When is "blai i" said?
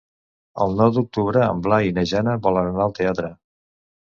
1.67-1.93